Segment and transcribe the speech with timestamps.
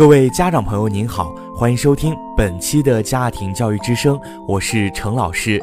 [0.00, 5.62] 各位家长朋友，您好，欢迎收听本期的家庭教育之声，我是程老师。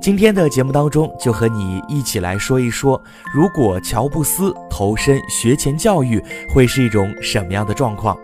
[0.00, 2.98] 今天的节目当中，就和你一起来说一说，
[3.34, 8.16] 如果乔布斯投身学前教育，会是一种什么样的状况？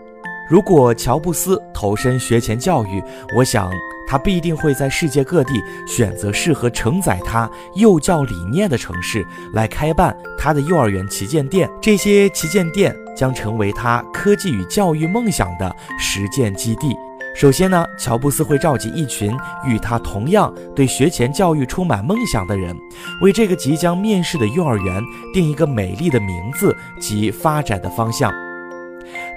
[0.49, 2.99] 如果乔布斯投身学前教育，
[3.37, 3.71] 我想
[4.11, 5.53] 他必定会在世界各地
[5.87, 11.69] 选择适合承载他幼教理念的城市来开办他的幼儿园旗舰店。
[11.81, 12.93] 这些旗舰店。
[13.13, 16.95] 将成为他科技与教育梦想的实践基地。
[17.35, 19.31] 首先呢，乔布斯会召集一群
[19.67, 22.75] 与他同样对学前教育充满梦想的人，
[23.21, 25.03] 为这个即将面世的幼儿园
[25.33, 28.31] 定一个美丽的名字及发展的方向。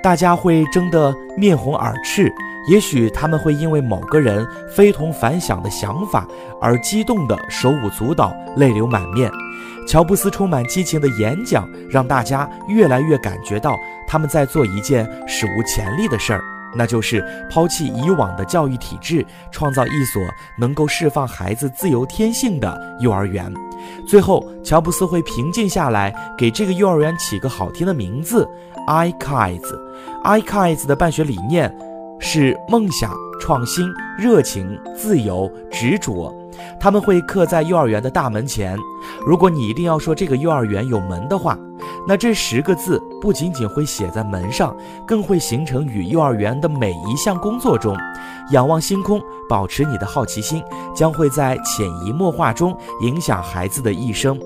[0.02, 2.32] 大家会争得面红耳赤，
[2.68, 6.26] 也许他们会因为某个人非同凡响的想法
[6.60, 9.30] 而激动得手舞足蹈、泪流满面。
[9.86, 16.42] 乔布斯充满激情的演讲，让大家越来越感觉到他们在做一件史无前例的事儿，
[16.76, 20.22] 那就是抛弃以往的教育体制，创造一所
[20.58, 23.52] 能够释放孩子自由天性的幼儿园。
[24.08, 28.48] 最后，乔布斯会平静下来，给这个幼儿园起个好听的名字
[28.86, 29.78] ——i Kids。
[30.22, 31.74] i Kids 的办学理念
[32.18, 36.34] 是梦想、创新、热情、自由、执着。
[36.80, 38.78] 他们会刻在幼儿园的大门前。
[39.26, 41.58] 如果你一定要说这个幼儿园有门的话，
[42.06, 47.96] 那这十个字不仅仅会写在门上，更会形成与幼儿园的每一项工作中。
[48.50, 50.62] 仰望星空，保持你的好奇心，
[50.94, 54.38] 将会在潜移默化中影响孩子的一生。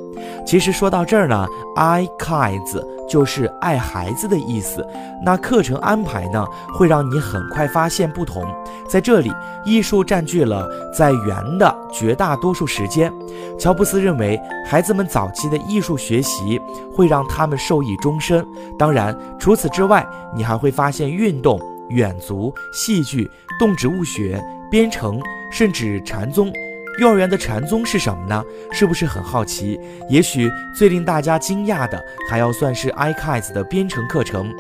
[0.47, 4.87] 其实说到这儿呢，I kids 就是爱孩子的意思。
[5.25, 8.45] 那课程安排呢，会让你很快发现不同。
[8.89, 9.33] 在这里，
[9.65, 13.13] 艺术占据了在园的绝大多数时间。
[13.59, 16.61] 乔布斯认为，孩子们早期的艺术学习
[16.99, 18.45] 会让他们受益终身。
[18.77, 20.05] 当然，除此之外，
[20.35, 25.23] 你还会发现运动、远足、戏剧、动植物学、编程，
[25.53, 26.53] 甚至禅宗。
[26.99, 28.45] 幼儿园的禅宗是什么呢？
[28.73, 29.79] 是不是很好奇？
[30.09, 34.53] 也许最令大家惊讶的，还要算是 iKids 的编程课程。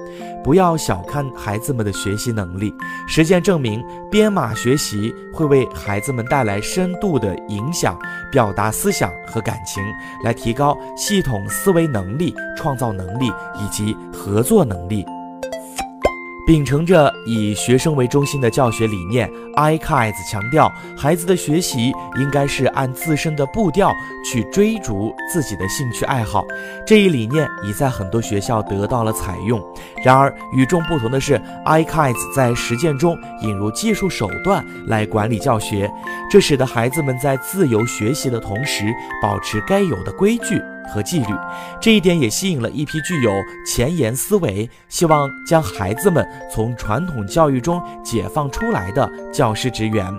[0.44, 2.72] 不要小看孩子们的学习能力，
[3.08, 7.98] 实践证明，编码学习会为孩子们带来深度的影响，
[8.30, 9.82] 表达思想和感情，
[10.22, 15.04] 来提高系统思维能力、创造能力以及合作能力。
[16.48, 23.92] 秉承着以学生为中心的教学理念，iKids 强调孩子的学习应该是按自身的步调
[24.24, 26.42] 去追逐自己的兴趣爱好。
[26.86, 29.62] 这一理念已在很多学校得到了采用。
[30.02, 35.92] 然而，与众不同的是，iKids 在实践中引入技术手段来管理教学，
[36.30, 38.86] 这使得孩子们在自由学习的同时，
[39.20, 40.58] 保持该有的规矩。
[40.88, 41.34] 和纪律，
[41.80, 43.32] 这一点也吸引了一批具有
[43.66, 50.12] 前沿思维、希望将孩子们从传统教育中解放出来的教师职员。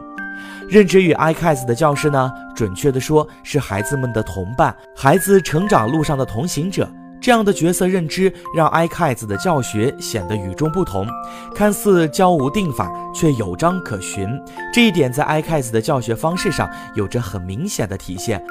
[0.70, 6.90] 任职于 iKids 的教师呢，准确的说是孩子们的同伴，孩子成长路上的同行者。
[7.22, 11.06] 这样的角色认知让 iKids 的教学显得与众不同，
[11.54, 14.26] 看似教无定法，却有章可循。
[14.74, 18.42] 这一点在 iKids 的教学方式上有着很明显的体现。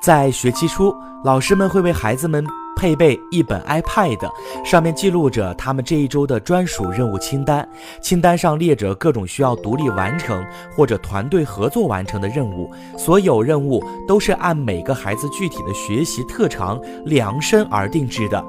[0.00, 0.94] 在学期初，
[1.24, 2.46] 老师们会为孩子们。
[2.78, 4.30] 配备一本 iPad，
[4.64, 7.68] 上面记录着他们这一周的专属任务清单。
[8.00, 10.46] 清单上列着各种需要独立完成
[10.76, 12.70] 或者团队合作完成的任务。
[12.96, 18.42] 所有任务都是按每个孩子具体的学习特长量身而定制的。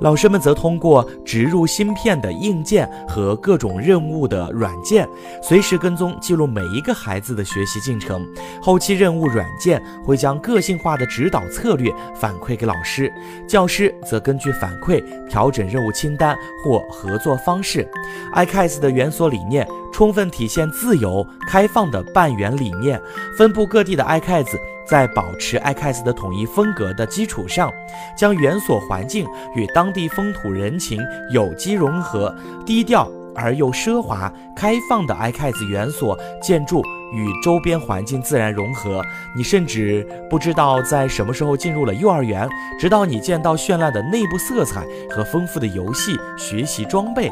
[0.00, 5.08] 老师们则通过植入芯片的硬件和各种任务的软件，
[5.40, 8.26] 随时跟踪记录每一个孩子的学习进程。
[8.60, 13.12] 后期任务软件会将个性化的指导策略反馈给老师，
[13.46, 13.75] 教师。
[13.76, 17.86] 师则根据反馈调整任务清单或合作方式。
[18.34, 22.98] iKase 的园所理念充分体现自由开放的办园理念。
[23.36, 24.56] 分布各地的 iKase
[24.86, 27.70] 在保持 iKase 的统一风格的基础上，
[28.16, 30.98] 将园所环境与当地风土人情
[31.30, 32.34] 有机融合，
[32.64, 36.82] 低调而又奢华、开放的 iCats 园所建筑。
[37.12, 39.00] 与周边环境自然融合，
[39.36, 42.48] 你甚至不知道在什么时候进入了幼儿园，
[42.80, 47.30] 直到你见到绚烂的内部色彩和丰富的游戏学习装备。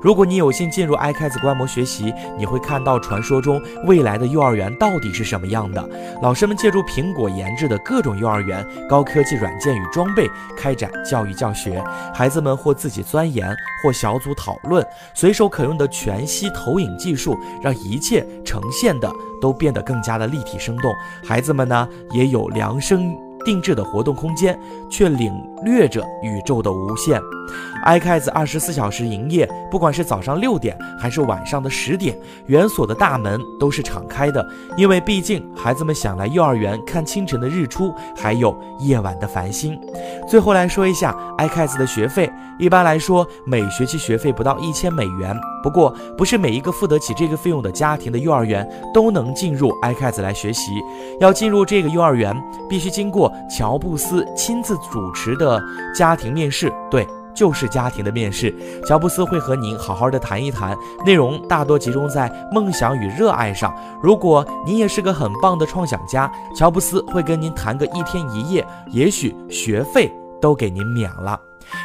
[0.00, 5.88] 如果你有幸进入 iKids 观摩学习，你会看到传说中未来的幼儿园到底是什么样的。
[6.22, 11.82] 老师们借助苹果研制的各种幼儿园高科技软件与装备开展教育教学，
[12.14, 14.86] 孩子们或自己钻研，或小组讨论。
[15.14, 20.94] 随手可用的全息投影技术，让一切呈现的都变得更加的立体生动。
[21.24, 23.27] 孩子们呢，也有量身。
[23.44, 24.58] 定制的活动空间，
[24.90, 25.32] 却领
[25.64, 27.20] 略着宇宙的无限。
[27.86, 32.14] iKids 二十四小时营业，不管是早上六点还是晚上的十点，
[32.46, 34.46] 园所的大门都是敞开的。
[34.76, 39.78] 因为毕竟孩子们想来幼儿园看清晨的日出，还有夜晚的繁星。
[40.28, 45.34] 最后来说一下 iKids 的学费，一般来说每学期学费不到一千美元。
[45.62, 50.72] 不过不是每一个付得起这个费用的家庭的幼儿园都能进入 iKids 来学习。
[51.20, 52.36] 要进入这个幼儿园，
[52.68, 55.60] 必须经过乔布斯亲自主持的
[55.94, 56.72] 家庭面试。
[56.90, 57.06] 对。
[57.34, 58.52] 就是家庭的面试，
[58.84, 60.76] 乔布斯会和您好好的谈一谈，
[61.06, 63.72] 内容大多集中在梦想与热爱上。
[64.02, 71.40] 如果您也是个很棒的创想家，乔布斯会跟您谈个一天一夜，也许学费都给您免了。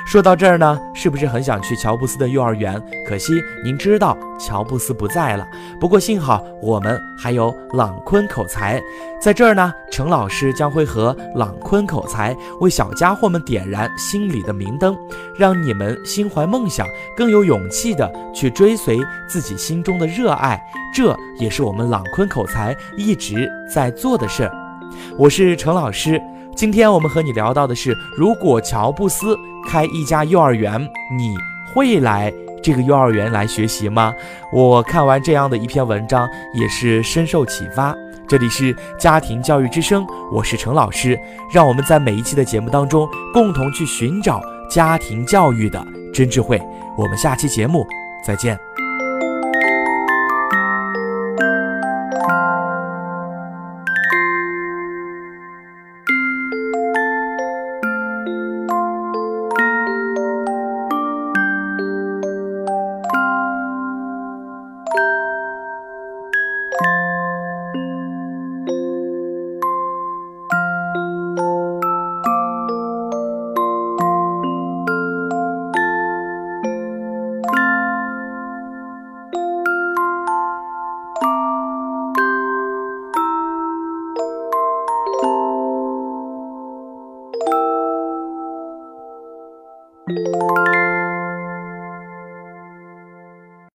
[0.06, 2.82] 说到这儿呢，是不是很想去乔布斯的幼儿园？
[3.06, 3.34] 可惜
[3.66, 5.46] 您知道乔布斯不在了。
[5.78, 8.82] 不过幸好我们还有朗坤口才，
[9.22, 14.96] 在这儿呢，程老师将会和朗坤口才为小家伙们点燃心里的明灯，
[15.38, 20.62] 让你们心怀梦想，更有勇气的去追随自己心中的热爱。
[20.94, 24.52] 这也是我们朗坤口才一直在做的事儿。
[25.18, 26.22] 我是程老师。
[26.56, 30.80] 今天我们和你聊到的是，如果乔布斯开一家幼儿园，
[31.18, 31.36] 你
[31.74, 34.14] 会来这个幼儿园来学习吗？
[34.52, 37.96] 我看完这样的一篇文章，也是深受启发。
[38.28, 41.20] 这里是家庭教育之声，我是程老师，
[41.52, 46.62] 让我们在每一期的节目当中，共同去寻找家庭教育的真智慧。
[46.98, 47.86] 我们下期节目
[48.26, 48.83] 再见。